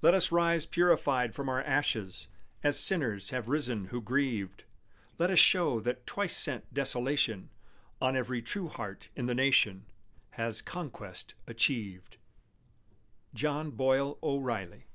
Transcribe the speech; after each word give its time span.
Let 0.00 0.12
us 0.12 0.32
rise 0.32 0.66
purified 0.66 1.36
from 1.36 1.48
our 1.48 1.62
ashes 1.62 2.26
As 2.64 2.76
sinners 2.76 3.30
have 3.30 3.48
risen 3.48 3.84
who 3.94 4.00
grieved; 4.00 4.64
Let 5.18 5.30
us 5.30 5.38
show 5.38 5.78
that 5.82 6.04
twice 6.04 6.36
sent 6.36 6.74
desolation 6.74 7.48
On 8.00 8.16
every 8.16 8.42
true 8.42 8.66
heart 8.66 9.08
in 9.14 9.26
the 9.26 9.36
nation 9.36 9.86
Has 10.30 10.62
conquest 10.62 11.36
achieved. 11.46 12.16
JOHN 13.34 13.70
BOYLE 13.70 14.18
O'REILLY. 14.20 14.88